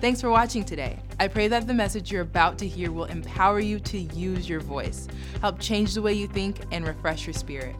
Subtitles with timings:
[0.00, 0.98] Thanks for watching today.
[1.18, 4.60] I pray that the message you're about to hear will empower you to use your
[4.60, 5.06] voice,
[5.42, 7.76] help change the way you think, and refresh your spirit.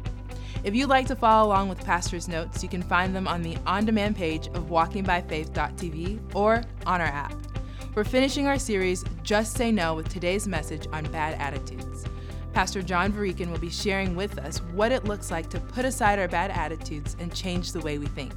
[0.62, 3.56] If you'd like to follow along with Pastor's notes, you can find them on the
[3.66, 7.34] on demand page of walkingbyfaith.tv or on our app.
[7.94, 12.04] We're finishing our series, Just Say No, with today's message on bad attitudes.
[12.52, 16.18] Pastor John Varikin will be sharing with us what it looks like to put aside
[16.18, 18.34] our bad attitudes and change the way we think.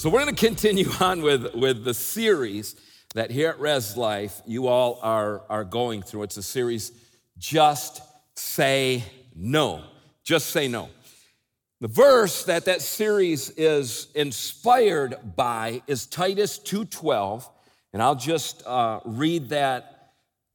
[0.00, 2.74] So we're going to continue on with, with the series
[3.14, 6.22] that here at Res Life you all are, are going through.
[6.22, 6.92] It's a series,
[7.36, 8.00] Just
[8.34, 9.04] Say
[9.36, 9.84] No.
[10.24, 10.88] Just Say No.
[11.82, 17.46] The verse that that series is inspired by is Titus 2.12,
[17.92, 20.14] and I'll just uh, read, that,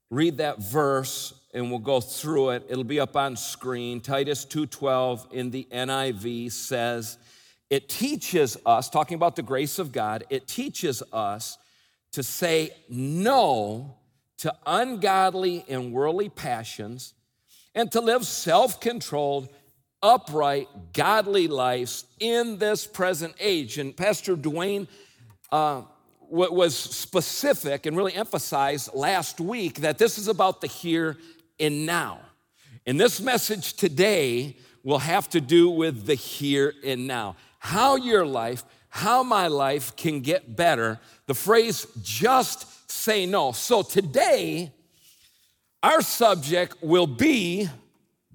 [0.09, 2.65] read that verse and we'll go through it.
[2.67, 4.01] It'll be up on screen.
[4.01, 7.19] Titus 2.12 in the NIV says,
[7.69, 11.57] it teaches us, talking about the grace of God, it teaches us
[12.11, 13.95] to say no
[14.37, 17.13] to ungodly and worldly passions
[17.73, 19.49] and to live self controlled,
[20.01, 23.77] upright, godly lives in this present age.
[23.77, 24.87] And Pastor Dwayne
[25.51, 25.81] uh,
[26.29, 31.17] was specific and really emphasized last week that this is about the here
[31.59, 32.19] and now.
[32.85, 38.25] And this message today will have to do with the here and now how your
[38.27, 40.99] life, how my life can get better.
[41.25, 43.53] The phrase just say no.
[43.53, 44.71] So today,
[45.81, 47.67] our subject will be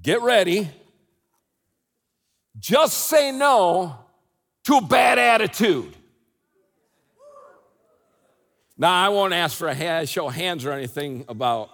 [0.03, 0.69] get ready,
[2.59, 3.95] just say no
[4.65, 5.95] to a bad attitude.
[8.77, 11.71] Now, I won't ask for a show of hands or anything about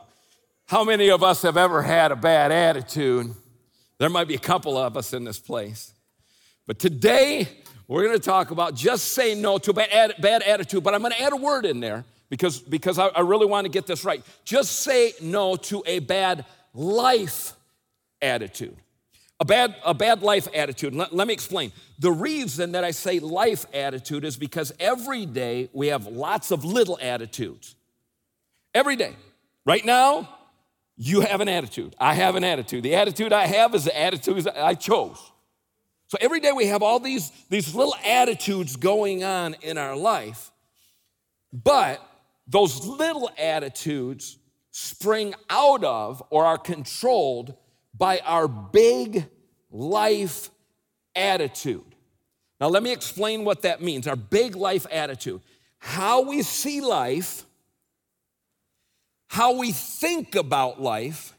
[0.67, 3.35] how many of us have ever had a bad attitude.
[3.97, 5.95] There might be a couple of us in this place.
[6.67, 7.49] But today,
[7.89, 11.01] we're going to talk about just say no to a bad, bad attitude, but I'm
[11.01, 13.87] going to add a word in there because, because I, I really want to get
[13.87, 14.25] this right.
[14.45, 17.53] Just say no to a bad life
[18.21, 18.77] attitude.
[19.39, 20.95] A bad, a bad life attitude.
[20.95, 21.71] Let, let me explain.
[21.99, 26.65] The reason that I say life attitude is because every day we have lots of
[26.65, 27.77] little attitudes.
[28.75, 29.15] Every day.
[29.67, 30.29] Right now,
[30.97, 31.95] you have an attitude.
[32.01, 32.83] I have an attitude.
[32.83, 35.19] The attitude I have is the attitude I chose.
[36.21, 40.51] Every day we have all these, these little attitudes going on in our life,
[41.53, 42.01] but
[42.47, 44.39] those little attitudes
[44.71, 47.55] spring out of or are controlled
[47.97, 49.27] by our big
[49.71, 50.51] life
[51.15, 51.85] attitude.
[52.61, 55.41] Now, let me explain what that means our big life attitude.
[55.79, 57.45] How we see life,
[59.29, 61.35] how we think about life,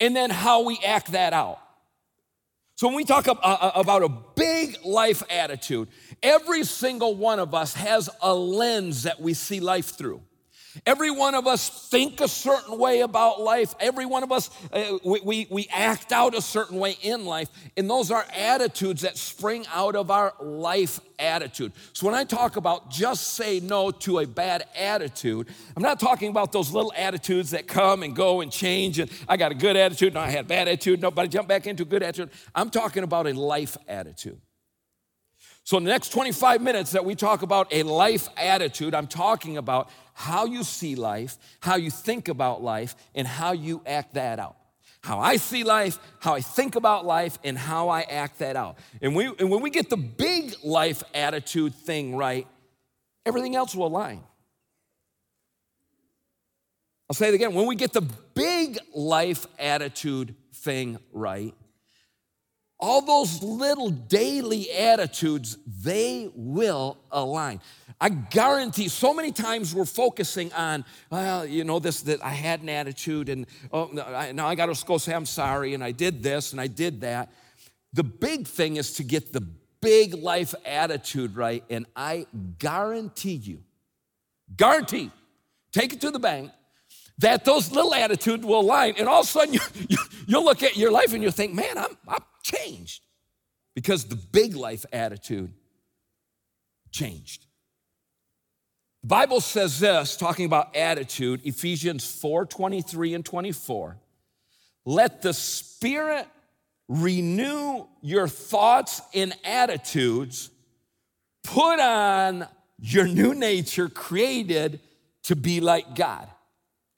[0.00, 1.61] and then how we act that out.
[2.82, 5.86] So, when we talk uh, uh, about a big life attitude,
[6.20, 10.20] every single one of us has a lens that we see life through.
[10.86, 13.74] Every one of us think a certain way about life.
[13.78, 17.48] Every one of us, uh, we, we, we act out a certain way in life.
[17.76, 21.72] And those are attitudes that spring out of our life attitude.
[21.92, 26.30] So when I talk about just say no to a bad attitude, I'm not talking
[26.30, 28.98] about those little attitudes that come and go and change.
[28.98, 31.84] And I got a good attitude, and I had bad attitude, nobody jump back into
[31.84, 32.30] good attitude.
[32.54, 34.40] I'm talking about a life attitude.
[35.64, 39.56] So, in the next 25 minutes that we talk about a life attitude, I'm talking
[39.56, 44.38] about how you see life, how you think about life, and how you act that
[44.38, 44.56] out.
[45.02, 48.78] How I see life, how I think about life, and how I act that out.
[49.00, 52.46] And, we, and when we get the big life attitude thing right,
[53.24, 54.22] everything else will align.
[57.08, 57.52] I'll say it again.
[57.54, 61.54] When we get the big life attitude thing right,
[62.82, 67.60] all those little daily attitudes, they will align.
[68.00, 72.60] I guarantee so many times we're focusing on, well, you know, this, that I had
[72.60, 73.88] an attitude and oh,
[74.34, 77.02] now I got to go say I'm sorry and I did this and I did
[77.02, 77.32] that.
[77.92, 79.46] The big thing is to get the
[79.80, 81.62] big life attitude right.
[81.70, 82.26] And I
[82.58, 83.60] guarantee you,
[84.56, 85.12] guarantee,
[85.70, 86.50] take it to the bank,
[87.18, 88.94] that those little attitudes will align.
[88.98, 91.54] And all of a sudden you, you, you'll look at your life and you'll think,
[91.54, 92.22] man, I'm, I'm
[93.74, 95.52] because the big life attitude
[96.90, 97.46] changed.
[99.02, 103.96] The Bible says this, talking about attitude, Ephesians 4 23 and 24.
[104.84, 106.26] Let the Spirit
[106.88, 110.50] renew your thoughts and attitudes,
[111.42, 112.46] put on
[112.78, 114.80] your new nature created
[115.24, 116.28] to be like God.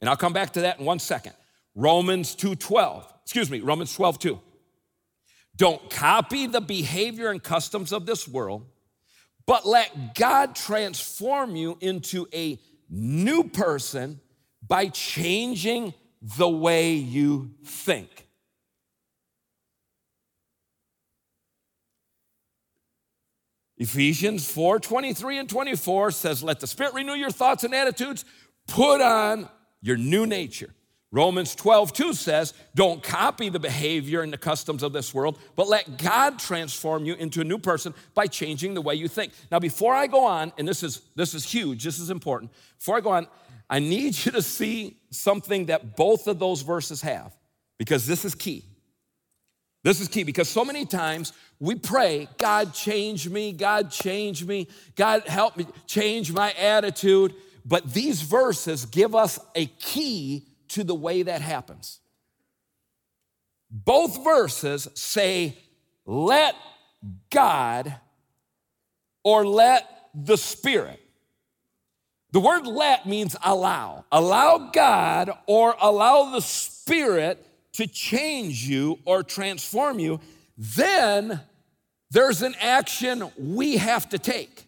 [0.01, 1.35] And I'll come back to that in one second.
[1.75, 3.05] Romans 2:12.
[3.23, 4.41] Excuse me, Romans 12, 2.
[5.57, 8.67] Don't copy the behavior and customs of this world,
[9.47, 12.59] but let God transform you into a
[12.89, 14.21] new person
[14.67, 18.27] by changing the way you think.
[23.77, 28.25] Ephesians 4 23 and 24 says, Let the Spirit renew your thoughts and attitudes,
[28.67, 29.49] put on
[29.83, 30.71] your new nature.
[31.15, 35.69] Romans 12, 2 says, Don't copy the behavior and the customs of this world, but
[35.69, 39.33] let God transform you into a new person by changing the way you think.
[39.49, 42.51] Now, before I go on, and this is, this is huge, this is important,
[42.81, 43.29] before I go on,
[43.71, 47.33] I need you to see something that both of those verses have,
[47.79, 48.65] because this is key.
[49.85, 54.67] This is key because so many times we pray, God, change me, God, change me,
[54.97, 57.35] God, help me, change my attitude.
[57.65, 62.01] But these verses give us a key to the way that happens.
[63.71, 65.57] Both verses say,
[66.05, 66.55] let
[67.31, 67.95] God
[69.23, 71.01] or let the Spirit.
[72.33, 74.05] The word let means allow.
[74.11, 77.45] Allow God or allow the Spirit
[77.75, 80.19] to change you or transform you.
[80.59, 81.41] Then
[82.11, 84.67] there's an action we have to take.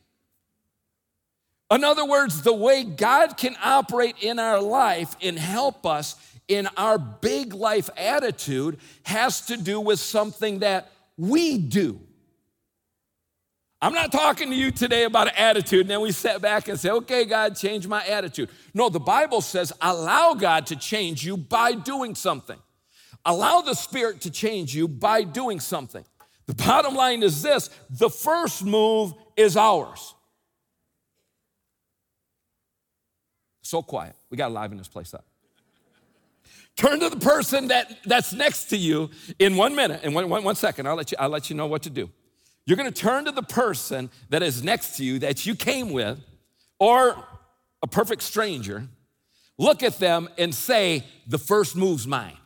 [1.71, 6.15] In other words, the way God can operate in our life and help us
[6.49, 12.01] in our big life attitude has to do with something that we do.
[13.83, 16.81] I'm not talking to you today about an attitude, and then we sit back and
[16.81, 18.49] say, okay, God, change my attitude.
[18.73, 22.59] No, the Bible says allow God to change you by doing something.
[23.25, 26.05] Allow the Spirit to change you by doing something.
[26.47, 30.16] The bottom line is this the first move is ours.
[33.67, 34.15] So quiet.
[34.31, 35.25] We got to liven this place up.
[36.77, 39.11] Turn to the person that, that's next to you
[39.41, 40.87] in one minute, in one, one, one second.
[40.87, 42.09] I'll let, you, I'll let you know what to do.
[42.65, 45.91] You're going to turn to the person that is next to you that you came
[45.91, 46.21] with,
[46.79, 47.17] or
[47.83, 48.87] a perfect stranger,
[49.59, 52.37] look at them and say, The first move's mine.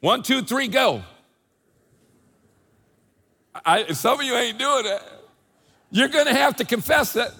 [0.00, 1.02] One, two, three, go.
[3.64, 5.02] I, some of you ain't doing it.
[5.90, 7.30] You're going to have to confess it.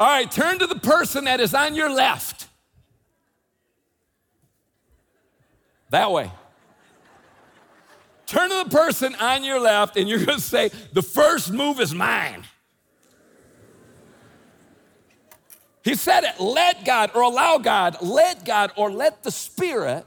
[0.00, 2.46] All right, turn to the person that is on your left.
[5.90, 6.30] That way.
[8.26, 11.80] Turn to the person on your left, and you're going to say, The first move
[11.80, 12.44] is mine.
[15.88, 20.04] He said it, let God or allow God, let God or let the Spirit,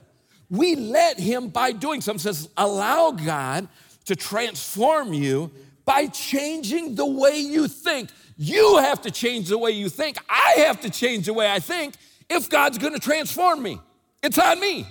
[0.47, 2.19] we let Him by doing something.
[2.19, 3.67] Says, allow God
[4.05, 5.49] to transform you
[5.83, 8.11] by changing the way you think.
[8.43, 10.17] You have to change the way you think.
[10.27, 11.93] I have to change the way I think
[12.27, 13.79] if God's going to transform me.
[14.23, 14.87] It's on me.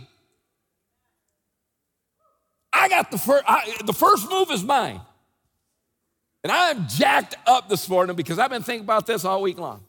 [2.73, 3.45] I got the first,
[3.85, 5.01] the first move is mine.
[6.45, 9.83] And I'm jacked up this morning because I've been thinking about this all week long.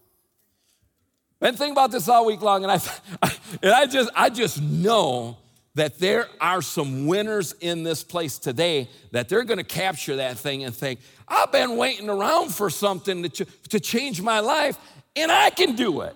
[1.40, 2.80] Been thinking about this all week long, and I,
[3.62, 5.38] and I just, I just know
[5.75, 10.38] that there are some winners in this place today that they're going to capture that
[10.38, 11.00] thing and think,
[11.31, 14.78] I've been waiting around for something to, to change my life,
[15.16, 16.13] and I can do it.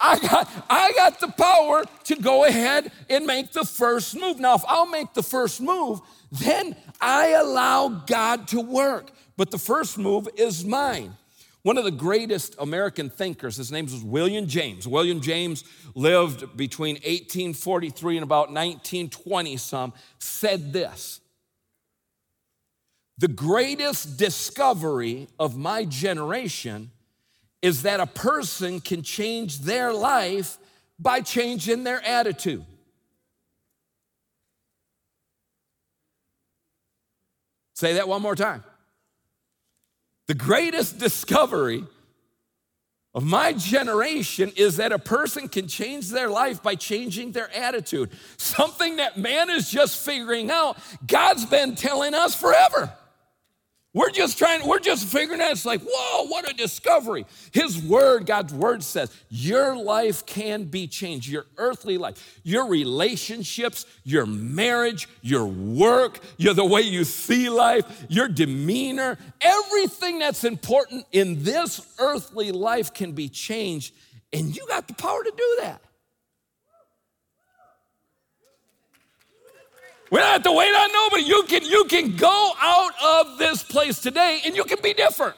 [0.00, 4.38] I got, I got the power to go ahead and make the first move.
[4.40, 6.00] Now, if I'll make the first move,
[6.32, 9.10] then I allow God to work.
[9.36, 11.16] But the first move is mine.
[11.62, 14.86] One of the greatest American thinkers, his name was William James.
[14.86, 21.20] William James lived between 1843 and about 1920 some, said this
[23.18, 26.92] The greatest discovery of my generation
[27.60, 30.56] is that a person can change their life
[31.00, 32.64] by changing their attitude.
[37.74, 38.62] Say that one more time.
[40.26, 41.84] The greatest discovery
[43.14, 48.10] of my generation is that a person can change their life by changing their attitude.
[48.36, 52.92] Something that man is just figuring out, God's been telling us forever.
[53.94, 55.52] We're just trying, we're just figuring out.
[55.52, 57.24] It's like, whoa, what a discovery.
[57.52, 61.26] His word, God's word says, your life can be changed.
[61.26, 68.04] Your earthly life, your relationships, your marriage, your work, your, the way you see life,
[68.10, 73.94] your demeanor, everything that's important in this earthly life can be changed.
[74.34, 75.80] And you got the power to do that.
[80.10, 81.22] We don't have to wait on nobody.
[81.24, 85.36] You can, you can go out of this place today and you can be different.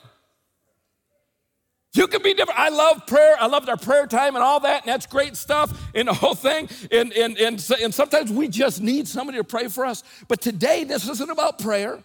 [1.92, 2.58] You can be different.
[2.58, 3.36] I love prayer.
[3.38, 6.36] I love our prayer time and all that, and that's great stuff and the whole
[6.36, 6.68] thing.
[6.92, 10.04] And, and, and, and sometimes we just need somebody to pray for us.
[10.28, 11.98] But today, this isn't about prayer.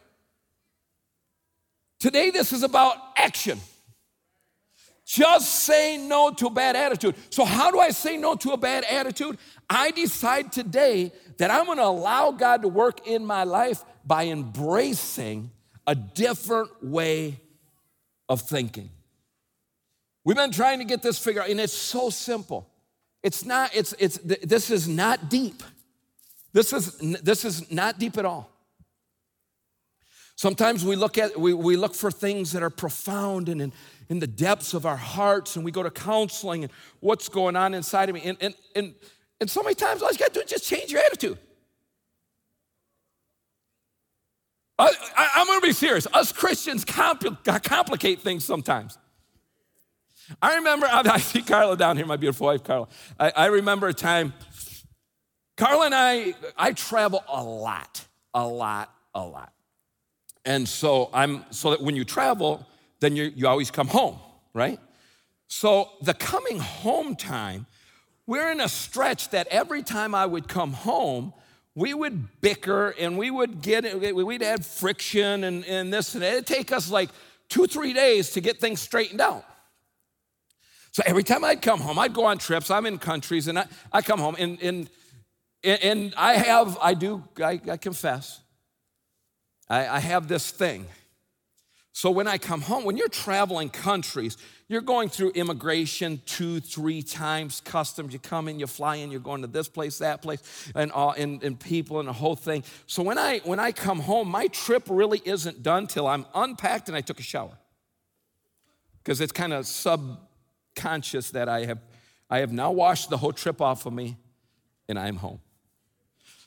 [2.00, 3.60] Today, this is about action.
[5.06, 7.16] Just say no to a bad attitude.
[7.30, 9.38] So, how do I say no to a bad attitude?
[9.70, 15.52] I decide today that I'm gonna allow God to work in my life by embracing
[15.88, 17.40] a different way
[18.30, 18.90] of thinking.
[20.24, 22.68] We've been trying to get this figured out, and it's so simple.
[23.22, 25.62] It's not, it's, it's, this is not deep.
[26.54, 28.50] This is, this is not deep at all.
[30.36, 33.74] Sometimes we look at, we, we look for things that are profound and in,
[34.10, 37.74] in the depths of our hearts, and we go to counseling and what's going on
[37.74, 38.22] inside of me.
[38.26, 38.94] And, and, and,
[39.40, 41.38] and so many times all you gotta do is just change your attitude.
[44.78, 46.06] I, am gonna be serious.
[46.14, 48.98] Us Christians compl- complicate things sometimes.
[50.42, 52.88] I remember, I see Carla down here, my beautiful wife, Carla.
[53.20, 54.34] I, I remember a time,
[55.58, 59.54] Carla and I, I travel a lot, a lot, a lot.
[60.44, 62.66] And so I'm, so that when you travel,
[63.00, 64.20] then you, you always come home,
[64.54, 64.80] right?
[65.48, 67.66] So the coming home time,
[68.28, 71.34] we're in a stretch that every time I would come home,
[71.76, 76.24] we would bicker and we would get, we'd have friction and, and this and.
[76.24, 77.10] It'd take us like
[77.50, 79.46] two, three days to get things straightened out.
[80.92, 82.72] So every time I'd come home, I'd go on trips.
[82.72, 84.90] I'm in countries, and I, I come home, and, and,
[85.62, 88.40] and I have, I do, I, I confess,
[89.70, 90.86] I, I have this thing.
[91.96, 94.36] So when I come home, when you're traveling countries,
[94.68, 98.12] you're going through immigration two, three times, customs.
[98.12, 100.42] You come in, you fly in, you're going to this place, that place,
[100.76, 102.66] and, all, and, and people and the whole thing.
[102.86, 106.90] So when I, when I come home, my trip really isn't done till I'm unpacked
[106.90, 107.58] and I took a shower.
[109.02, 111.80] Because it's kind of subconscious that I have,
[112.30, 114.18] I have now washed the whole trip off of me
[114.90, 115.40] and I'm home.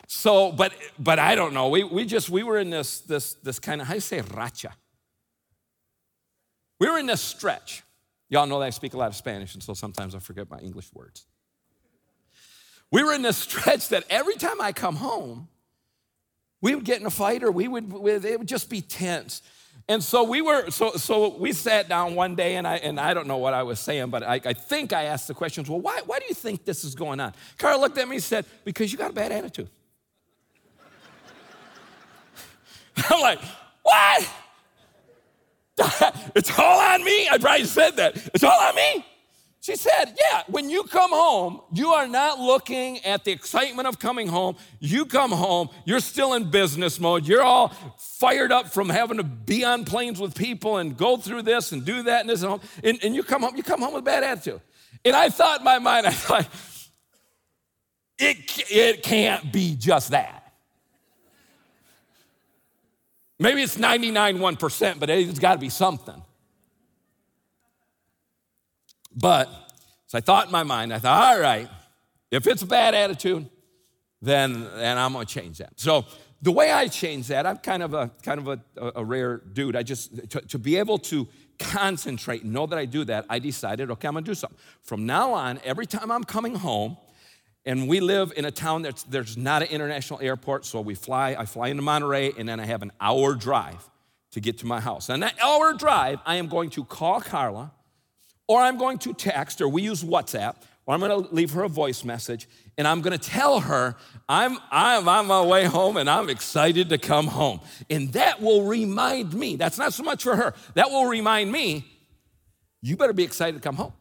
[0.08, 1.70] So, but but I don't know.
[1.70, 4.20] We, we just we were in this this this kind of how do you say
[4.20, 4.72] racha?
[6.78, 7.82] We were in this stretch.
[8.28, 10.58] Y'all know that I speak a lot of Spanish, and so sometimes I forget my
[10.58, 11.26] English words.
[12.90, 15.48] We were in this stretch that every time I come home,
[16.60, 17.92] we would get in a fight or we would
[18.24, 19.42] it would just be tense.
[19.90, 23.14] And so we were, so, so we sat down one day, and I, and I
[23.14, 25.80] don't know what I was saying, but I, I think I asked the questions, well,
[25.80, 27.32] why, why do you think this is going on?
[27.56, 29.70] Carla looked at me and said, because you got a bad attitude.
[33.08, 33.40] I'm like,
[33.82, 34.28] what?
[36.38, 37.28] It's all on me?
[37.28, 38.16] I probably said that.
[38.32, 39.04] It's all on me?
[39.60, 43.98] She said, Yeah, when you come home, you are not looking at the excitement of
[43.98, 44.56] coming home.
[44.78, 47.26] You come home, you're still in business mode.
[47.26, 47.68] You're all
[47.98, 51.84] fired up from having to be on planes with people and go through this and
[51.84, 52.60] do that and this and home.
[52.84, 54.60] And, and you come home, you come home with a bad attitude.
[55.04, 56.48] And I thought in my mind, I thought,
[58.18, 58.38] it,
[58.70, 60.52] it can't be just that.
[63.40, 66.22] Maybe it's 99 1%, but it's got to be something.
[69.18, 69.50] But
[70.06, 71.68] so I thought in my mind, I thought, all right,
[72.30, 73.48] if it's a bad attitude,
[74.22, 75.72] then, then I'm gonna change that.
[75.76, 76.04] So
[76.40, 79.74] the way I change that, I'm kind of a kind of a, a rare dude.
[79.74, 81.26] I just to, to, be able to
[81.58, 84.58] concentrate and know that I do that, I decided, okay, I'm gonna do something.
[84.82, 86.96] From now on, every time I'm coming home,
[87.66, 91.34] and we live in a town that's there's not an international airport, so we fly,
[91.36, 93.88] I fly into Monterrey, and then I have an hour drive
[94.30, 95.08] to get to my house.
[95.08, 97.72] And that hour drive, I am going to call Carla
[98.48, 101.64] or I'm going to text, or we use WhatsApp, or I'm going to leave her
[101.64, 103.94] a voice message, and I'm going to tell her
[104.28, 107.60] I'm, I'm on my way home and I'm excited to come home.
[107.90, 111.84] And that will remind me, that's not so much for her, that will remind me,
[112.80, 113.92] you better be excited to come home.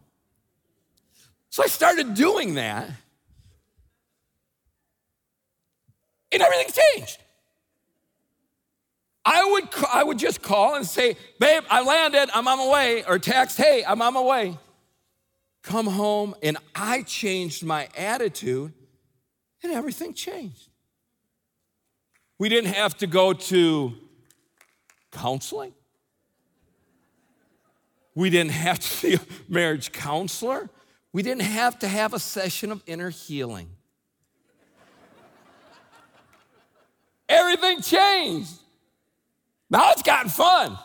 [1.49, 2.89] So I started doing that,
[6.31, 7.17] and everything changed.
[9.29, 13.03] I would, I would just call and say, Babe, I landed, I'm on my way,
[13.03, 14.57] or text, Hey, I'm on my way.
[15.63, 18.71] Come home, and I changed my attitude,
[19.61, 20.69] and everything changed.
[22.39, 23.95] We didn't have to go to
[25.11, 25.73] counseling.
[28.15, 29.19] We didn't have to see a
[29.49, 30.69] marriage counselor.
[31.11, 33.71] We didn't have to have a session of inner healing.
[37.27, 38.53] Everything changed.
[39.69, 40.77] Now it's gotten fun.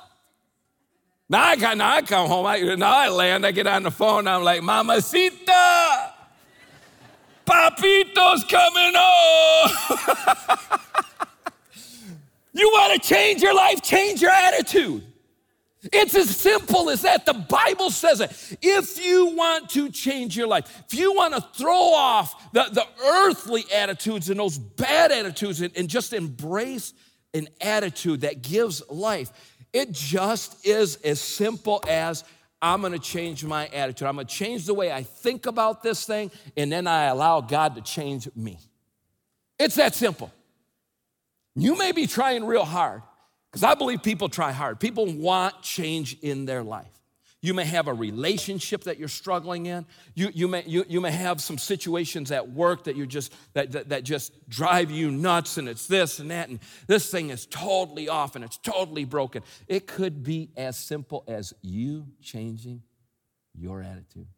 [1.29, 3.91] Now I, got, now I come home, I, now I land, I get on the
[3.91, 6.13] phone, I'm like, Mamacita,
[7.47, 9.99] Papito's coming home.
[12.53, 15.05] you want to change your life, change your attitude.
[15.85, 17.27] It's as simple as that.
[17.27, 18.59] The Bible says it.
[18.63, 22.87] If you want to change your life, if you want to throw off the, the
[23.05, 26.93] earthly attitudes and those bad attitudes and, and just embrace
[27.35, 29.31] an attitude that gives life.
[29.73, 32.25] It just is as simple as
[32.61, 34.07] I'm gonna change my attitude.
[34.07, 37.75] I'm gonna change the way I think about this thing, and then I allow God
[37.75, 38.59] to change me.
[39.59, 40.31] It's that simple.
[41.55, 43.03] You may be trying real hard,
[43.51, 44.79] because I believe people try hard.
[44.79, 46.87] People want change in their life.
[47.45, 49.85] You may have a relationship that you're struggling in.
[50.15, 53.73] You, you, may, you, you may have some situations at work that you just that,
[53.73, 57.47] that, that just drive you nuts, and it's this and that, and this thing is
[57.47, 59.43] totally off and it's totally broken.
[59.67, 62.83] It could be as simple as you changing
[63.59, 64.29] your attitude.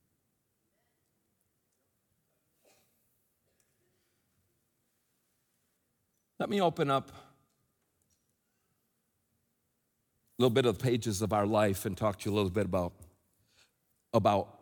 [6.38, 7.14] Let me open up a
[10.38, 12.66] little bit of the pages of our life and talk to you a little bit
[12.66, 12.92] about,
[14.12, 14.58] about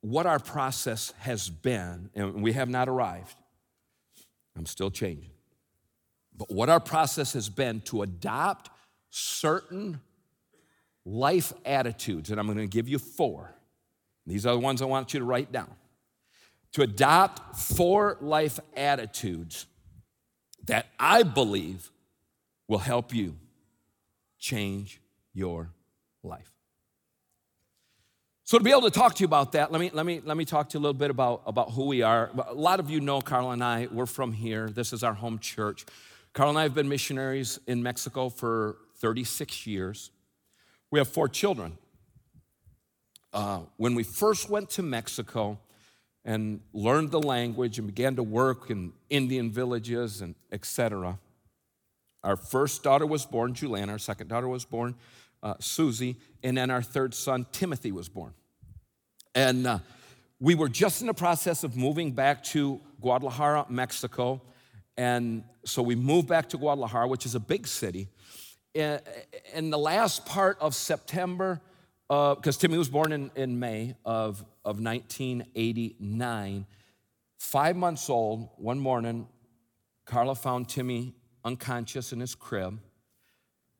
[0.00, 3.36] what our process has been, and we have not arrived.
[4.56, 5.30] I'm still changing.
[6.36, 8.70] But what our process has been to adopt
[9.10, 10.00] certain
[11.04, 13.54] life attitudes, and I'm going to give you four.
[14.26, 15.74] These are the ones I want you to write down.
[16.72, 19.66] To adopt four life attitudes
[20.66, 21.90] that I believe
[22.68, 23.36] will help you
[24.38, 25.00] change
[25.40, 25.72] your
[26.22, 26.52] life.
[28.44, 30.36] So to be able to talk to you about that, let me, let me, let
[30.36, 32.30] me talk to you a little bit about, about who we are.
[32.48, 34.68] A lot of you know Carla and I, we're from here.
[34.68, 35.86] This is our home church.
[36.34, 40.10] Carla and I have been missionaries in Mexico for 36 years.
[40.90, 41.78] We have four children.
[43.32, 45.58] Uh, when we first went to Mexico
[46.24, 51.18] and learned the language and began to work in Indian villages and etc.,
[52.22, 53.92] our first daughter was born, Juliana.
[53.92, 54.94] Our second daughter was born,
[55.42, 58.34] uh, Susie, and then our third son, Timothy, was born.
[59.34, 59.78] And uh,
[60.38, 64.42] we were just in the process of moving back to Guadalajara, Mexico.
[64.96, 68.08] And so we moved back to Guadalajara, which is a big city.
[68.74, 71.60] In the last part of September,
[72.08, 76.66] because uh, Timmy was born in, in May of, of 1989,
[77.38, 79.26] five months old, one morning,
[80.06, 82.80] Carla found Timmy unconscious in his crib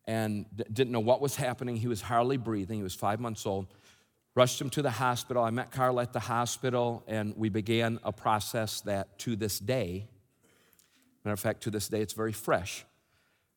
[0.07, 1.77] and didn't know what was happening.
[1.77, 2.79] He was hardly breathing.
[2.79, 3.67] He was five months old.
[4.35, 5.43] Rushed him to the hospital.
[5.43, 10.09] I met Carla at the hospital, and we began a process that to this day,
[11.25, 12.85] matter of fact, to this day, it's very fresh.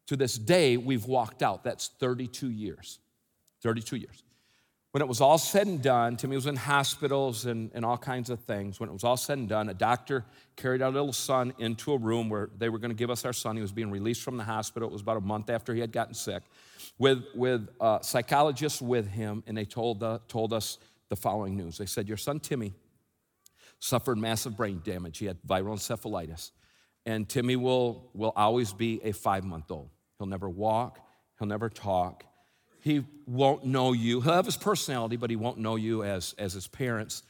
[0.08, 1.64] To this day, we've walked out.
[1.64, 3.00] That's 32 years.
[3.62, 4.24] 32 years.
[4.94, 8.30] When it was all said and done, Timmy was in hospitals and, and all kinds
[8.30, 8.80] of things.
[8.80, 10.24] When it was all said and done, a doctor
[10.56, 13.34] carried our little son into a room where they were going to give us our
[13.34, 13.56] son.
[13.56, 14.88] He was being released from the hospital.
[14.88, 16.44] It was about a month after he had gotten sick,
[17.00, 20.78] with, with uh, psychologists with him, and they told, uh, told us
[21.10, 21.80] the following news.
[21.80, 22.76] They said, Your son Timmy
[23.80, 25.18] suffered massive brain damage.
[25.18, 26.52] He had viral encephalitis.
[27.08, 29.90] And Timmy will, will always be a five month old.
[30.20, 31.00] He'll never walk,
[31.40, 32.26] he'll never talk
[32.84, 34.19] he won't know you.
[34.19, 37.24] He'll have his personality, but he won't know you as, as his parents.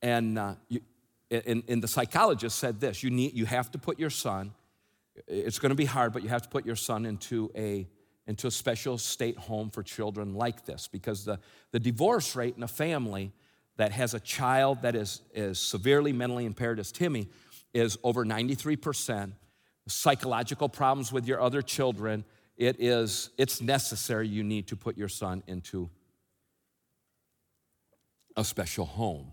[0.00, 0.80] And, uh, you,
[1.28, 4.52] and, and the psychologist said this you, need, you have to put your son,
[5.26, 7.88] it's going to be hard, but you have to put your son into a,
[8.28, 11.40] into a special state home for children like this because the,
[11.72, 13.32] the divorce rate in a family
[13.78, 17.28] that has a child that is, is severely mentally impaired as Timmy
[17.74, 19.32] is over 93%.
[19.88, 22.24] Psychological problems with your other children
[22.56, 25.88] it is it's necessary you need to put your son into
[28.36, 29.32] a special home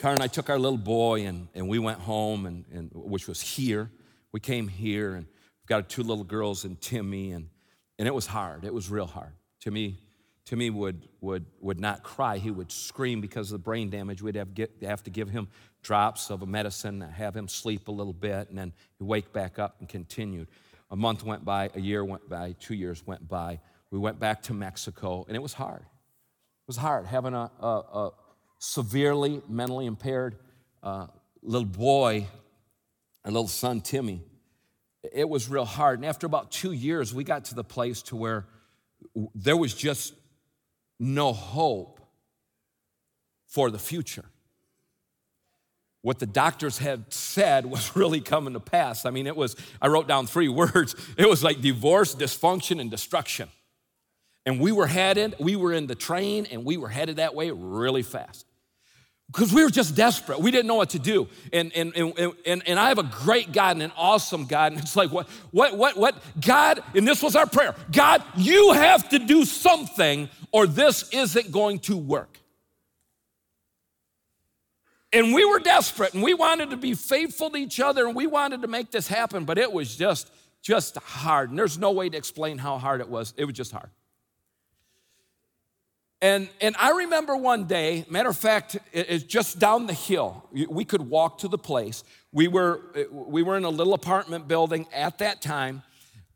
[0.00, 3.28] Karen and I took our little boy and, and we went home, and, and which
[3.28, 3.90] was here.
[4.32, 7.50] We came here and we've got two little girls and Timmy, and,
[7.98, 8.64] and it was hard.
[8.64, 9.32] It was real hard.
[9.60, 9.98] Timmy,
[10.46, 12.38] Timmy would, would, would not cry.
[12.38, 14.22] He would scream because of the brain damage.
[14.22, 15.48] We'd have, get, have to give him
[15.82, 19.58] drops of a medicine, have him sleep a little bit, and then he'd wake back
[19.58, 20.48] up and continued.
[20.90, 23.60] A month went by, a year went by, two years went by.
[23.90, 25.82] We went back to Mexico, and it was hard.
[25.82, 28.10] It was hard having a, a, a
[28.58, 30.36] severely mentally impaired
[30.82, 31.06] uh,
[31.42, 32.26] little boy,
[33.24, 34.22] a little son, Timmy.
[35.02, 35.98] It was real hard.
[35.98, 38.46] And after about two years, we got to the place to where
[39.34, 40.14] there was just
[40.98, 42.00] no hope
[43.46, 44.26] for the future
[46.02, 49.04] what the doctors had said was really coming to pass.
[49.04, 50.94] I mean, it was, I wrote down three words.
[51.16, 53.48] It was like divorce, dysfunction, and destruction.
[54.46, 57.50] And we were headed, we were in the train, and we were headed that way
[57.50, 58.46] really fast.
[59.30, 60.40] Because we were just desperate.
[60.40, 61.28] We didn't know what to do.
[61.52, 64.72] And, and, and, and, and I have a great God and an awesome God.
[64.72, 66.16] And it's like, what, what, what, what?
[66.44, 71.52] God, and this was our prayer God, you have to do something, or this isn't
[71.52, 72.39] going to work.
[75.12, 78.26] And we were desperate and we wanted to be faithful to each other and we
[78.26, 80.30] wanted to make this happen, but it was just
[80.62, 81.50] just hard.
[81.50, 83.32] And there's no way to explain how hard it was.
[83.36, 83.88] It was just hard.
[86.22, 90.46] And, and I remember one day, matter of fact, it's just down the hill.
[90.52, 92.04] We could walk to the place.
[92.30, 95.82] We were, we were in a little apartment building at that time.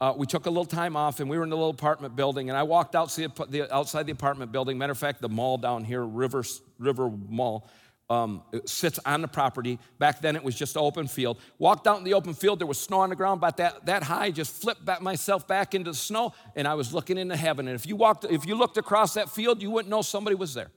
[0.00, 2.48] Uh, we took a little time off and we were in a little apartment building.
[2.48, 4.78] And I walked outside the, outside the apartment building.
[4.78, 6.44] Matter of fact, the mall down here, River,
[6.78, 7.68] River Mall,
[8.10, 9.78] um, sits on the property.
[9.98, 11.38] Back then it was just an open field.
[11.58, 14.02] Walked out in the open field, there was snow on the ground, but that, that
[14.02, 17.66] high just flipped back myself back into the snow, and I was looking into heaven.
[17.68, 20.54] And if you walked, if you looked across that field, you wouldn't know somebody was
[20.54, 20.70] there.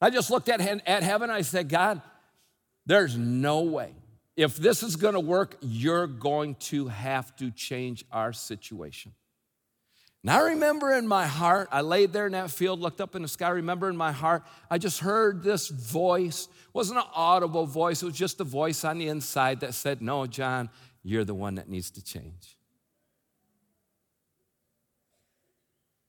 [0.00, 2.02] I just looked at, at heaven, I said, God,
[2.86, 3.94] there's no way.
[4.36, 9.12] If this is gonna work, you're going to have to change our situation.
[10.24, 13.20] And I remember in my heart, I laid there in that field, looked up in
[13.20, 13.48] the sky.
[13.48, 16.46] I remember in my heart, I just heard this voice.
[16.46, 20.00] It wasn't an audible voice, it was just a voice on the inside that said,
[20.00, 20.70] No, John,
[21.02, 22.56] you're the one that needs to change.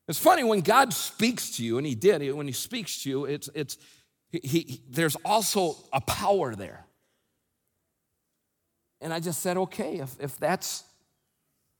[0.08, 3.26] It's funny when God speaks to you, and He did, when He speaks to you,
[3.26, 3.78] it's, it's,
[4.32, 6.86] he, he, there's also a power there.
[9.02, 10.86] And I just said, okay, if, if, that's,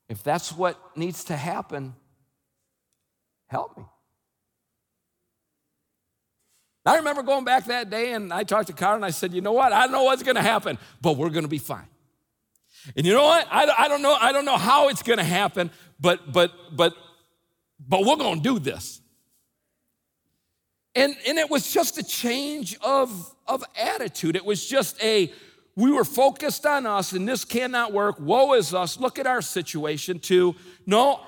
[0.10, 1.94] if that's what needs to happen,
[3.48, 3.84] Help me.
[6.86, 9.42] I remember going back that day and I talked to Carla and I said, you
[9.42, 9.74] know what?
[9.74, 11.88] I don't know what's going to happen, but we're going to be fine.
[12.96, 13.48] And you know what?
[13.50, 14.14] I, I don't know.
[14.14, 16.94] I don't know how it's going to happen, but but but
[17.80, 19.02] but we're going to do this.
[20.94, 24.36] And and it was just a change of of attitude.
[24.36, 25.34] It was just a
[25.76, 28.18] we were focused on us and this cannot work.
[28.20, 29.00] Woe is us.
[29.00, 30.20] Look at our situation.
[30.20, 30.56] To
[30.86, 31.20] no,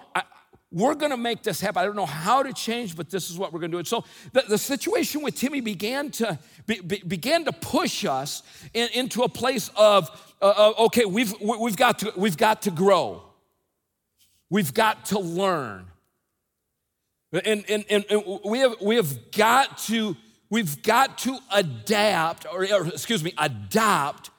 [0.72, 1.82] we're going to make this happen.
[1.82, 3.80] I don't know how to change, but this is what we're going to do.
[3.80, 4.04] And so
[4.34, 9.24] the, the situation with Timmy began to be, be, began to push us in, into
[9.24, 10.10] a place of
[10.42, 13.24] uh, uh, okay, we've we've got to we've got to grow,
[14.50, 15.86] we've got to learn,
[17.32, 20.16] and and, and, and we have we have got to
[20.50, 24.30] we've got to adapt or, or excuse me adopt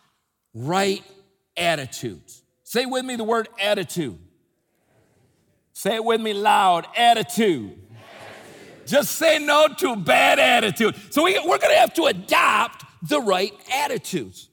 [0.55, 1.03] right
[1.57, 2.43] attitudes.
[2.63, 4.19] Say with me the word attitude.
[5.79, 7.71] Say it with me loud attitude.
[7.71, 8.89] attitude.
[8.89, 10.97] Just say no to bad attitude.
[11.11, 14.49] So we, we're going to have to adopt the right attitudes.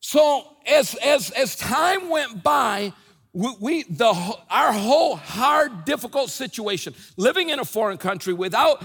[0.00, 2.94] So as, as, as time went by,
[3.34, 4.14] we, we, the,
[4.48, 8.82] our whole hard, difficult situation, living in a foreign country without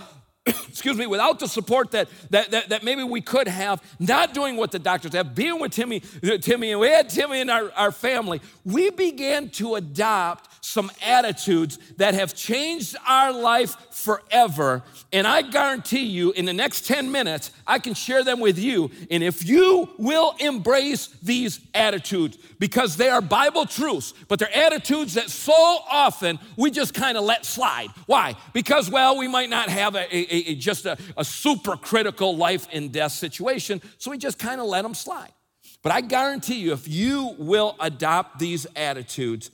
[0.68, 4.58] excuse me, without the support that, that, that, that, maybe we could have, not doing
[4.58, 6.02] what the doctors have, being with Timmy,
[6.42, 11.80] Timmy, and we had Timmy in our, our family, we began to adopt some attitudes
[11.98, 14.84] that have changed our life forever.
[15.12, 18.92] And I guarantee you, in the next 10 minutes, I can share them with you.
[19.10, 25.14] And if you will embrace these attitudes, because they are Bible truths, but they're attitudes
[25.16, 25.54] that so
[25.90, 27.88] often we just kind of let slide.
[28.06, 28.36] Why?
[28.54, 32.68] Because, well, we might not have a, a, a just a, a super critical life
[32.72, 35.34] and death situation, so we just kind of let them slide.
[35.82, 39.52] But I guarantee you, if you will adopt these attitudes,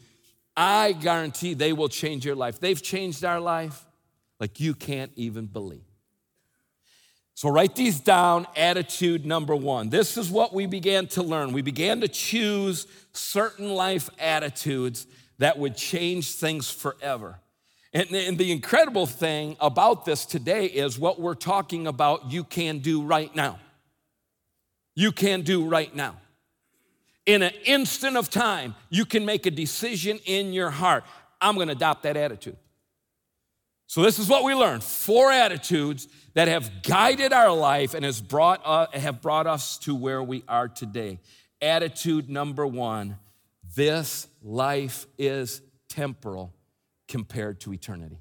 [0.58, 2.60] I guarantee they will change your life.
[2.60, 3.86] They've changed our life
[4.40, 5.84] like you can't even believe.
[7.36, 8.48] So, write these down.
[8.56, 9.90] Attitude number one.
[9.90, 11.52] This is what we began to learn.
[11.52, 15.06] We began to choose certain life attitudes
[15.40, 17.40] that would change things forever.
[17.96, 22.80] And, and, the incredible thing about this today is what we're talking about, you can
[22.80, 23.58] do right now.
[24.96, 26.18] You can do right now.
[27.26, 31.06] In an instant of time, you can make a decision in your heart.
[31.40, 32.58] I'm gonna adopt that attitude.
[33.88, 38.20] So, this is what we learned four attitudes that have guided our life and has
[38.20, 41.22] brought, uh, have brought us to where we are today.
[41.62, 43.20] Attitude number one
[43.74, 46.55] this life is temporal
[47.08, 48.20] compared to eternity.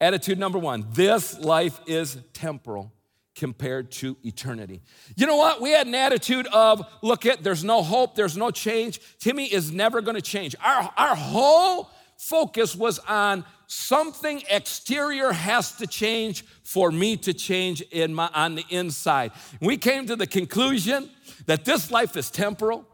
[0.00, 2.92] Attitude number one this life is temporal
[3.34, 4.82] compared to eternity.
[5.16, 5.60] You know what?
[5.60, 9.00] We had an attitude of look at, there's no hope, there's no change.
[9.20, 10.56] Timmy is never gonna change.
[10.62, 17.80] Our, our whole focus was on something exterior has to change for me to change
[17.82, 19.30] in my, on the inside.
[19.60, 21.10] We came to the conclusion
[21.46, 22.84] that this life is temporal.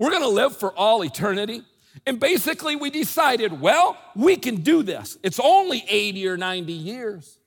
[0.00, 1.62] We're gonna live for all eternity.
[2.06, 5.18] And basically, we decided, well, we can do this.
[5.22, 7.38] It's only 80 or 90 years.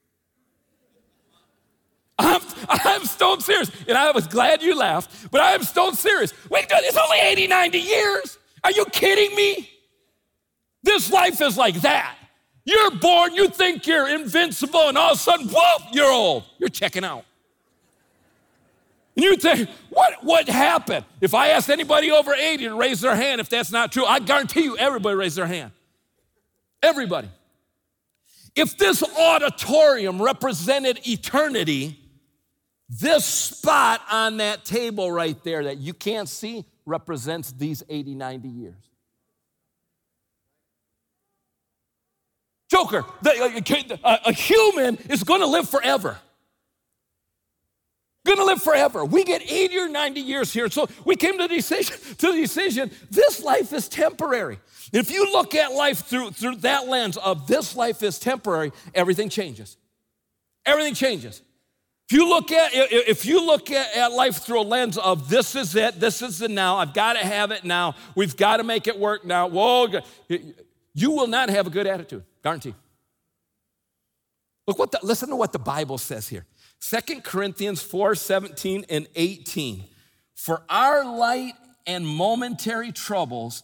[2.17, 3.69] I'm, I'm stone serious.
[3.87, 6.33] And I was glad you laughed, but I am stone serious.
[6.49, 8.37] we Wait, it's only 80, 90 years.
[8.63, 9.69] Are you kidding me?
[10.83, 12.15] This life is like that.
[12.63, 16.43] You're born, you think you're invincible, and all of a sudden, whoop, you're old.
[16.57, 17.25] You're checking out.
[19.15, 21.05] And you'd say, what, what happened?
[21.21, 24.19] If I asked anybody over 80 to raise their hand, if that's not true, I
[24.19, 25.71] guarantee you everybody raised their hand.
[26.83, 27.29] Everybody.
[28.55, 31.99] If this auditorium represented eternity,
[32.89, 38.49] this spot on that table right there that you can't see represents these 80, 90
[38.49, 38.75] years.
[42.69, 46.17] Joker, the, uh, a, uh, a human is going to live forever.
[48.25, 49.05] To live forever.
[49.05, 50.69] We get 80 or 90 years here.
[50.69, 54.59] So we came to the decision, to the decision this life is temporary.
[54.91, 59.29] If you look at life through, through that lens of this life is temporary, everything
[59.29, 59.77] changes.
[60.65, 61.41] Everything changes.
[62.09, 65.55] If you look at if you look at, at life through a lens of this
[65.55, 68.63] is it, this is the now, I've got to have it now, we've got to
[68.63, 69.47] make it work now.
[69.47, 70.01] Whoa,
[70.93, 72.75] you will not have a good attitude, guarantee.
[74.67, 76.45] Look what the, listen to what the Bible says here.
[76.79, 79.85] Second Corinthians 4, 17 and 18.
[80.35, 81.53] For our light
[81.87, 83.63] and momentary troubles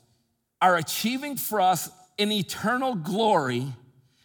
[0.62, 3.68] are achieving for us an eternal glory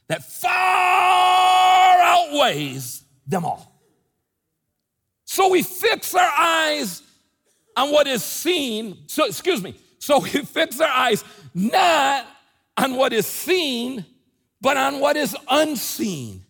[0.09, 3.72] that far outweighs them all.
[5.25, 7.03] So we fix our eyes
[7.77, 8.99] on what is seen.
[9.09, 9.75] So, excuse me.
[9.99, 12.27] So we fix our eyes not
[12.77, 14.05] on what is seen,
[14.61, 16.46] but on what is unseen.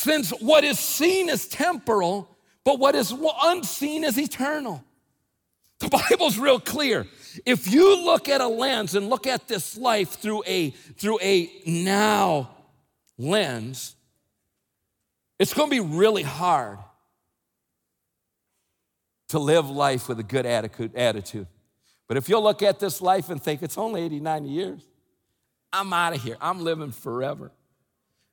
[0.00, 2.34] Since what is seen is temporal,
[2.64, 4.82] but what is unseen is eternal.
[5.78, 7.06] The Bible's real clear.
[7.44, 11.50] If you look at a lens and look at this life through a through a
[11.66, 12.48] now
[13.18, 13.94] lens,
[15.38, 16.78] it's going to be really hard
[19.28, 21.46] to live life with a good attitude.
[22.08, 24.82] But if you'll look at this life and think it's only 80, 90 years,
[25.74, 26.38] I'm out of here.
[26.40, 27.52] I'm living forever.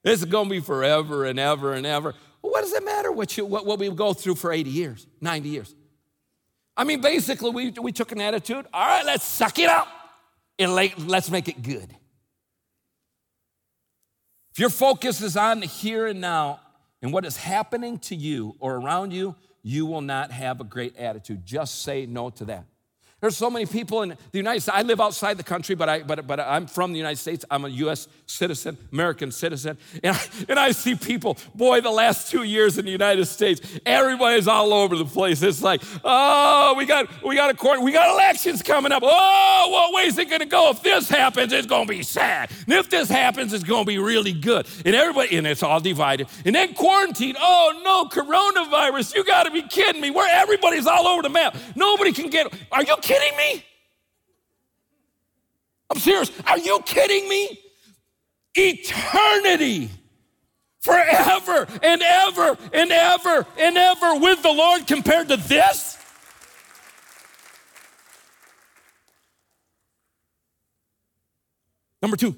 [0.04, 2.14] This is going to be forever and ever and ever.
[2.42, 5.08] Well, what does it matter what, you, what, what we go through for 80 years,
[5.22, 5.76] 90 years?
[6.76, 9.88] I mean, basically, we, we took an attitude all right, let's suck it up
[10.60, 11.96] and let's make it good.
[14.52, 16.60] If your focus is on the here and now
[17.02, 20.96] and what is happening to you or around you, you will not have a great
[20.98, 21.46] attitude.
[21.46, 22.66] Just say no to that.
[23.20, 24.78] There's so many people in the United States.
[24.78, 27.44] I live outside the country, but, I, but, but I'm from the United States.
[27.50, 28.08] I'm a U.S.
[28.28, 29.80] citizen, American citizen.
[30.04, 33.60] And I, and I see people, boy, the last two years in the United States,
[33.88, 35.42] everybody's all over the place.
[35.42, 39.02] It's like, oh, we got, we got a court, we got elections coming up.
[39.04, 40.70] Oh, what way is it going to go?
[40.70, 42.52] If this happens, it's going to be sad.
[42.66, 44.68] And if this happens, it's going to be really good.
[44.86, 46.28] And everybody, and it's all divided.
[46.46, 47.36] And then quarantine.
[47.40, 49.16] Oh, no, coronavirus.
[49.16, 50.12] You got to be kidding me.
[50.12, 51.58] Where everybody's all over the map.
[51.76, 53.64] Nobody can get, are you kidding me?
[55.90, 56.30] I'm serious.
[56.46, 57.60] Are you kidding me?
[58.54, 59.90] Eternity
[60.82, 65.98] forever and ever and ever and ever with the Lord compared to this?
[72.02, 72.36] Number two.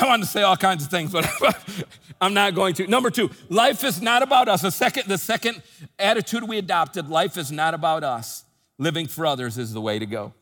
[0.00, 1.28] I want to say all kinds of things, but
[2.20, 2.86] I'm not going to.
[2.86, 4.62] Number two, life is not about us.
[4.62, 5.62] The second, the second
[5.98, 8.44] attitude we adopted, life is not about us.
[8.78, 10.32] Living for others is the way to go.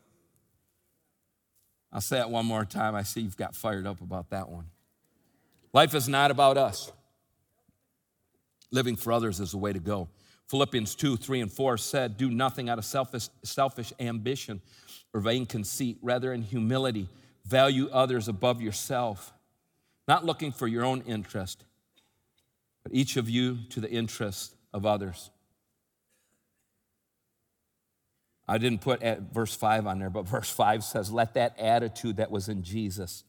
[1.91, 2.95] I'll say it one more time.
[2.95, 4.65] I see you've got fired up about that one.
[5.73, 6.91] Life is not about us.
[8.71, 10.07] Living for others is the way to go.
[10.47, 14.61] Philippians 2, 3, and 4 said, Do nothing out of selfish, selfish ambition
[15.13, 15.97] or vain conceit.
[16.01, 17.07] Rather, in humility,
[17.45, 19.33] value others above yourself
[20.09, 21.63] not looking for your own interest,
[22.81, 25.29] but each of you to the interest of others.
[28.47, 32.31] I didn't put verse 5 on there, but verse 5 says, Let that attitude that
[32.31, 33.23] was in Jesus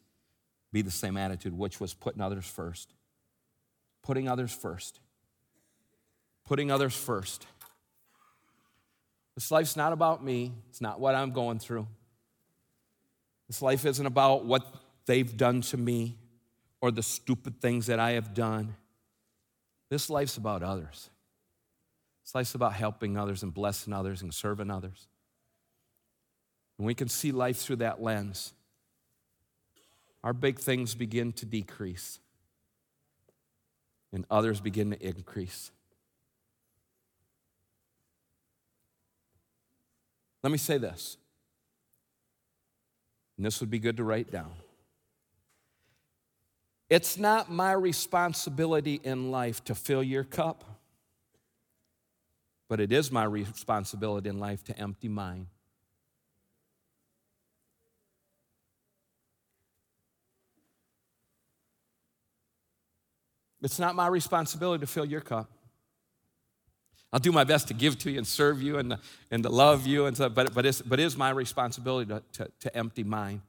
[0.72, 2.94] be the same attitude, which was putting others first.
[4.02, 5.00] Putting others first.
[6.46, 7.46] Putting others first.
[9.34, 11.86] This life's not about me, it's not what I'm going through.
[13.48, 14.64] This life isn't about what
[15.04, 16.16] they've done to me
[16.80, 18.74] or the stupid things that I have done.
[19.90, 21.10] This life's about others.
[22.24, 25.08] This life's about helping others and blessing others and serving others.
[26.78, 28.54] And we can see life through that lens.
[30.22, 32.20] Our big things begin to decrease,
[34.12, 35.70] and others begin to increase.
[40.42, 41.16] Let me say this,
[43.36, 44.52] and this would be good to write down.
[46.90, 50.64] It's not my responsibility in life to fill your cup,
[52.68, 55.46] but it is my responsibility in life to empty mine.
[63.62, 65.48] It's not my responsibility to fill your cup.
[67.12, 68.96] I'll do my best to give to you and serve you and,
[69.30, 72.22] and to love you, and so, but, but, it's, but it is my responsibility to,
[72.32, 73.42] to, to empty mine.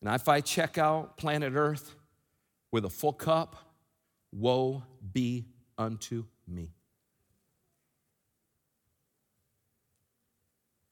[0.00, 1.94] And if I check out planet Earth
[2.70, 3.56] with a full cup,
[4.32, 4.82] woe
[5.12, 6.70] be unto me.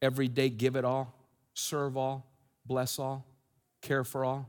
[0.03, 1.15] Every day, give it all,
[1.55, 2.31] serve all,
[2.65, 3.27] bless all,
[3.81, 4.49] care for all.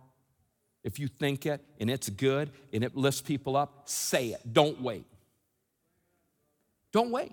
[0.84, 4.42] If you think it and it's good and it lifts people up, say it.
[4.52, 5.06] Don't wait.
[6.92, 7.32] Don't wait.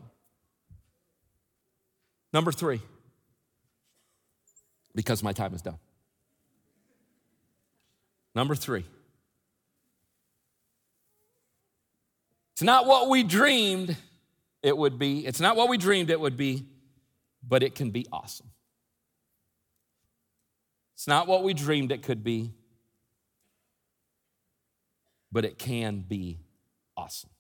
[2.33, 2.81] Number three,
[4.95, 5.79] because my time is done.
[8.35, 8.85] Number three,
[12.53, 13.97] it's not what we dreamed
[14.63, 15.27] it would be.
[15.27, 16.67] It's not what we dreamed it would be,
[17.47, 18.51] but it can be awesome.
[20.95, 22.53] It's not what we dreamed it could be,
[25.31, 26.39] but it can be
[26.97, 27.31] awesome.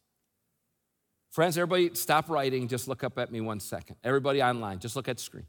[1.31, 2.69] Friends, everybody stop writing.
[2.69, 3.97] Just look up at me one second.
[4.05, 5.47] Everybody online, just look at the screen.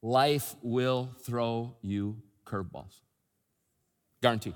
[0.00, 3.00] Life will throw you curveballs.
[4.22, 4.54] Guaranteed.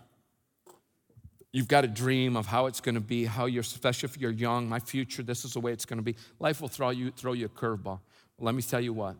[1.52, 4.30] You've got a dream of how it's going to be, how you're, especially if you're
[4.30, 6.14] young, my future, this is the way it's going to be.
[6.38, 8.00] Life will throw you, throw you a curveball.
[8.38, 9.16] Let me tell you what,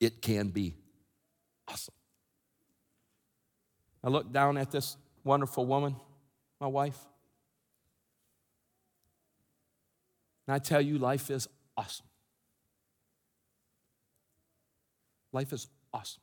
[0.00, 0.74] it can be
[1.68, 1.94] awesome.
[4.02, 5.96] I look down at this wonderful woman,
[6.60, 6.98] my wife.
[10.46, 11.46] And I tell you, life is
[11.76, 12.06] awesome.
[15.32, 16.22] Life is awesome.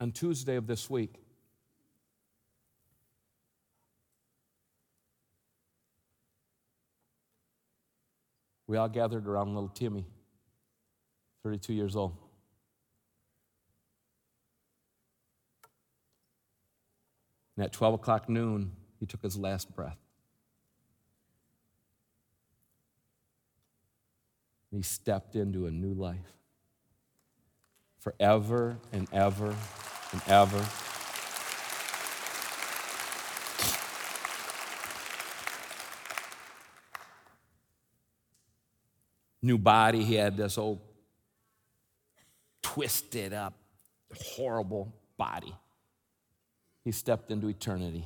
[0.00, 1.14] On Tuesday of this week,
[8.66, 10.06] we all gathered around little Timmy,
[11.42, 12.16] 32 years old.
[17.56, 19.98] And at 12 o'clock noon, he took his last breath.
[24.70, 26.32] He stepped into a new life
[27.98, 29.54] forever and ever
[30.12, 30.64] and ever.
[39.42, 40.80] New body, he had this old
[42.62, 43.54] twisted up,
[44.14, 45.54] horrible body
[46.84, 48.04] he stepped into eternity.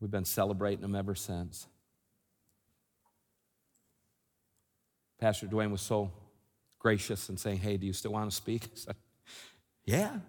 [0.00, 1.66] We've been celebrating him ever since.
[5.18, 6.12] Pastor Duane was so
[6.84, 8.64] gracious and saying, Hey, do you still want to speak?
[8.66, 8.96] I said,
[9.86, 10.14] Yeah.
[10.14, 10.20] Of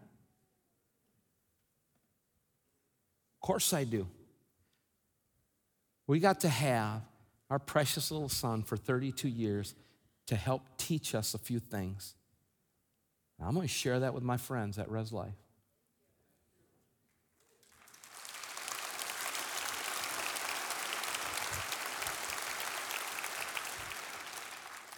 [3.42, 4.08] course I do.
[6.08, 7.02] We got to have
[7.50, 9.76] our precious little son for 32 years
[10.28, 12.16] to help teach us a few things.
[13.38, 15.34] Now, I'm going to share that with my friends at Res Life.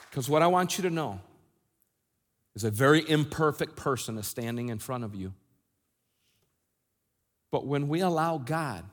[0.10, 1.20] Because what I want you to know
[2.58, 5.32] is a very imperfect person is standing in front of you.
[7.52, 8.84] But when we allow God,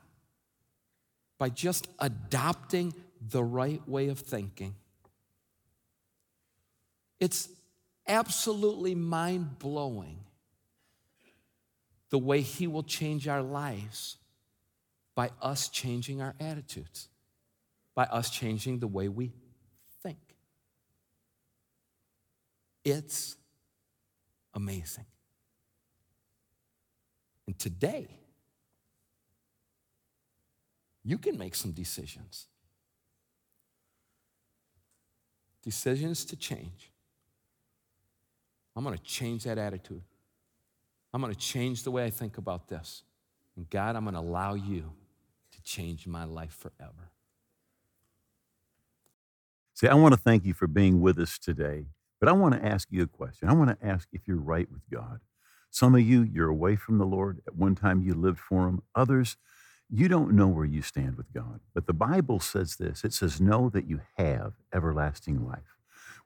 [1.39, 2.93] by just adopting
[3.27, 4.75] the right way of thinking,
[7.19, 7.49] it's
[8.07, 10.19] absolutely mind blowing
[12.11, 14.19] the way He will change our lives
[15.15, 17.09] by us changing our attitudes,
[17.95, 19.33] by us changing the way we
[20.03, 20.19] think.
[22.85, 23.37] It's
[24.55, 25.07] amazing.
[27.47, 28.09] And today,
[31.05, 32.47] you can make some decisions.
[35.63, 36.91] Decisions to change.
[38.77, 40.03] I'm going to change that attitude.
[41.13, 43.03] I'm going to change the way I think about this.
[43.57, 44.93] And God, I'm going to allow you
[45.53, 47.11] to change my life forever.
[49.75, 51.87] See, I want to thank you for being with us today,
[52.25, 53.51] but I want to ask you a question.
[53.51, 55.21] I want to ask if you're right with God.
[55.71, 57.43] Some of you, you're away from the Lord.
[57.47, 58.81] At one time, you lived for Him.
[58.95, 59.37] Others,
[59.91, 61.61] you don't know where you stand with God.
[61.75, 65.77] But the Bible says this it says, Know that you have everlasting life.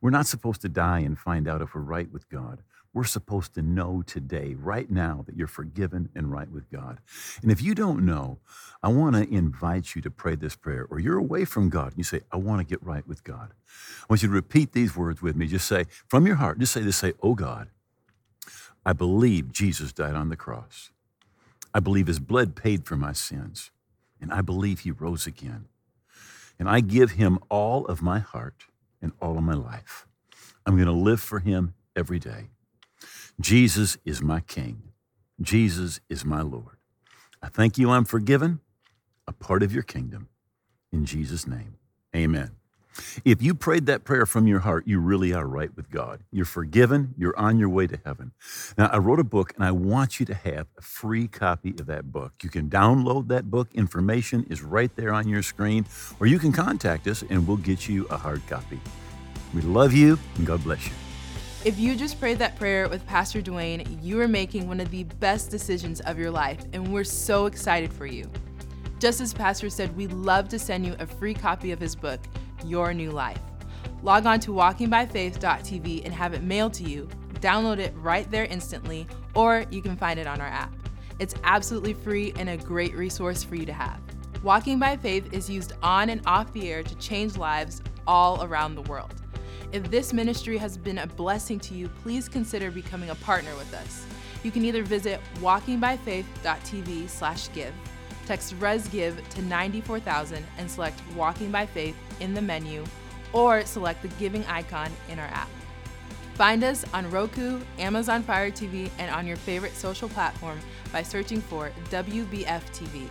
[0.00, 2.62] We're not supposed to die and find out if we're right with God.
[2.94, 7.00] We're supposed to know today, right now, that you're forgiven and right with God.
[7.42, 8.38] And if you don't know,
[8.82, 11.98] I want to invite you to pray this prayer, or you're away from God and
[11.98, 13.50] you say, I want to get right with God.
[14.00, 15.46] I want you to repeat these words with me.
[15.46, 17.68] Just say, from your heart, just say this say, Oh God,
[18.84, 20.90] I believe Jesus died on the cross.
[21.74, 23.70] I believe his blood paid for my sins.
[24.20, 25.66] And I believe he rose again.
[26.58, 28.64] And I give him all of my heart
[29.00, 30.06] and all of my life.
[30.66, 32.48] I'm going to live for him every day.
[33.40, 34.82] Jesus is my King.
[35.40, 36.76] Jesus is my Lord.
[37.40, 38.60] I thank you I'm forgiven,
[39.26, 40.28] a part of your kingdom.
[40.92, 41.76] In Jesus' name,
[42.16, 42.52] amen.
[43.24, 46.24] If you prayed that prayer from your heart, you really are right with God.
[46.32, 48.32] You're forgiven, you're on your way to heaven.
[48.76, 51.86] Now, I wrote a book and I want you to have a free copy of
[51.86, 52.32] that book.
[52.42, 55.86] You can download that book, information is right there on your screen,
[56.18, 58.80] or you can contact us and we'll get you a hard copy.
[59.54, 60.92] We love you and God bless you.
[61.64, 65.02] If you just prayed that prayer with Pastor Duane, you are making one of the
[65.02, 68.30] best decisions of your life, and we're so excited for you.
[69.00, 72.20] Just as Pastor said, we'd love to send you a free copy of his book,
[72.64, 73.40] Your New Life.
[74.04, 77.08] Log on to walkingbyfaith.tv and have it mailed to you.
[77.40, 80.72] Download it right there instantly, or you can find it on our app.
[81.18, 84.00] It's absolutely free and a great resource for you to have.
[84.44, 88.76] Walking by Faith is used on and off the air to change lives all around
[88.76, 89.17] the world.
[89.70, 93.72] If this ministry has been a blessing to you, please consider becoming a partner with
[93.74, 94.06] us.
[94.42, 97.74] You can either visit walkingbyfaith.tv slash give,
[98.24, 102.82] text ResGive to 94000 and select Walking by Faith in the menu,
[103.34, 105.50] or select the giving icon in our app.
[106.34, 110.58] Find us on Roku, Amazon Fire TV, and on your favorite social platform
[110.92, 113.06] by searching for WBF TV.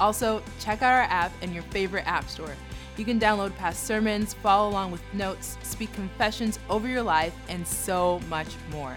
[0.00, 2.54] Also, check out our app in your favorite app store
[2.98, 7.66] you can download past sermons, follow along with notes, speak confessions over your life, and
[7.66, 8.96] so much more.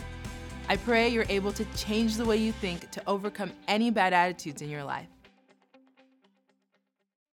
[0.70, 4.62] I pray you're able to change the way you think to overcome any bad attitudes
[4.62, 5.08] in your life.